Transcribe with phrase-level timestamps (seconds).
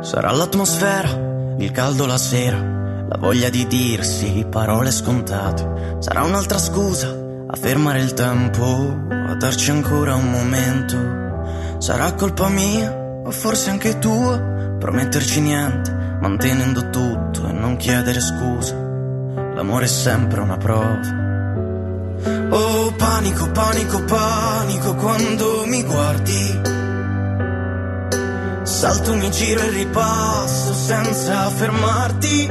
[0.00, 1.27] Sarà l'atmosfera
[1.58, 5.96] il caldo la sera, la voglia di dirsi parole scontate.
[5.98, 11.78] Sarà un'altra scusa a fermare il tempo, a darci ancora un momento.
[11.78, 14.38] Sarà colpa mia o forse anche tua,
[14.78, 18.74] prometterci niente, mantenendo tutto e non chiedere scusa.
[19.54, 21.26] L'amore è sempre una prova.
[22.50, 26.77] Oh, panico, panico, panico quando mi guardi
[28.78, 32.48] Salto, mi giro e ripasso senza fermarti.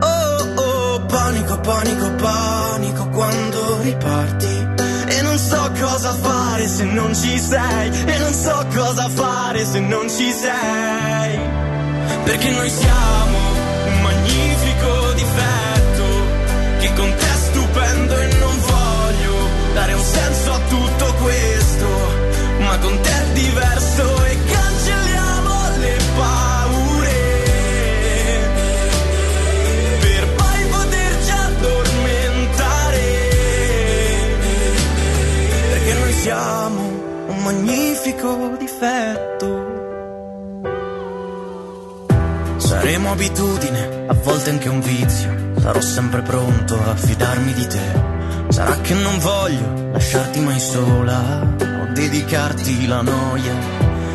[0.00, 4.68] Oh, oh, panico, panico, panico quando riparti.
[5.08, 7.90] E non so cosa fare se non ci sei.
[8.06, 11.38] E non so cosa fare se non ci sei.
[12.24, 13.59] Perché noi siamo
[43.30, 45.52] Saremo abitudine, a volte anche un vizio.
[45.60, 48.02] Sarò sempre pronto a fidarmi di te.
[48.48, 53.54] Sarà che non voglio lasciarti mai sola o dedicarti la noia.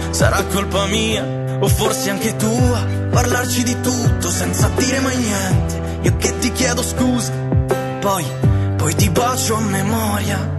[0.09, 1.23] Sarà colpa mia
[1.59, 5.99] o forse anche tua parlarci di tutto senza dire mai niente.
[6.01, 7.31] Io che ti chiedo scusa,
[7.99, 8.25] poi,
[8.75, 10.53] poi ti bacio a memoria.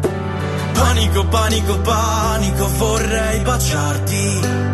[0.72, 4.65] Panico, panico, panico, vorrei baciarti.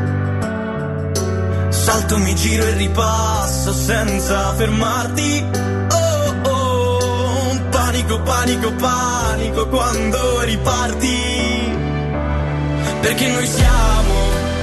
[1.92, 5.44] Salto, mi giro e ripasso senza fermarti.
[5.90, 11.76] Oh, oh, panico, panico, panico quando riparti.
[12.98, 14.14] Perché noi siamo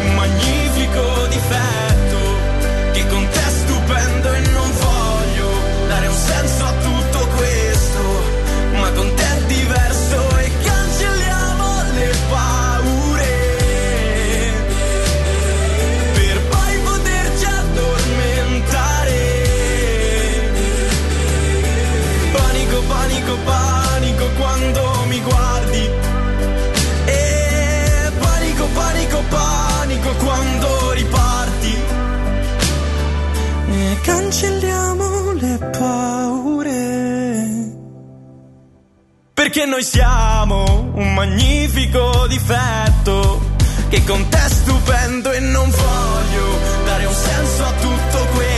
[0.06, 1.89] un magnifico difetto
[34.30, 37.48] cancelliamo le paure.
[39.34, 43.42] Perché noi siamo un magnifico difetto
[43.90, 48.49] che con te stupendo e non voglio dare un senso a tutto questo,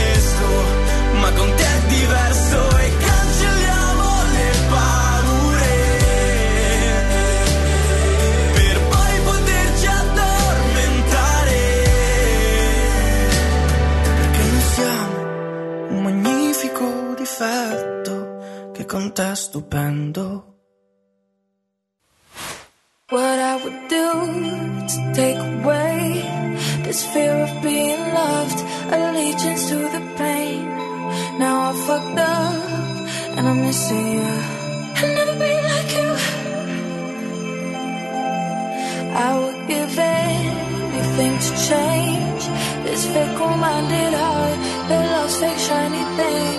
[18.82, 20.44] che con te stupendo.
[23.10, 24.08] What I would do
[24.92, 26.22] to take away
[26.82, 28.58] this fear of being loved,
[28.90, 30.64] allegiance to the pain.
[31.38, 34.32] Now I fucked up and I'm missing you.
[34.96, 36.10] I'll never be like you.
[39.14, 42.41] I would give anything to change
[42.92, 44.58] this fake-minded heart
[44.88, 46.51] that loves fake shiny things.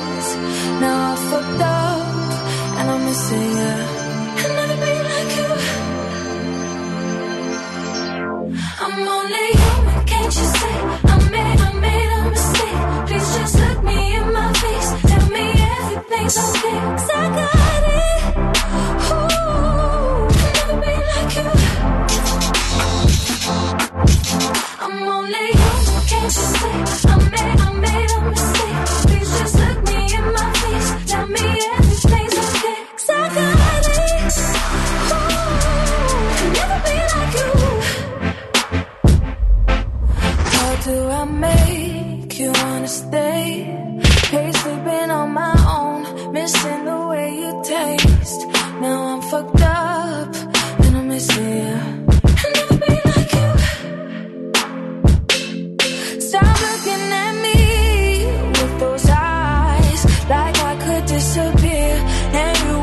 [60.30, 61.96] like I could disappear.
[62.44, 62.83] and you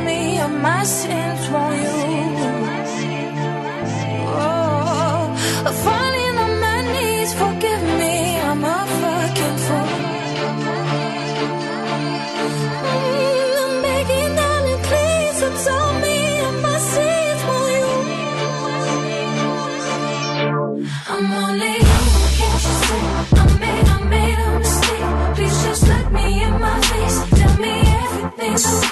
[28.63, 28.90] hustle.